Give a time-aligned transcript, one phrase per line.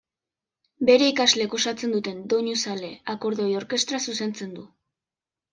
[0.89, 4.69] Bere ikasleek osatzen duten Doinu Zale akordeoi orkestra zuzentzen du.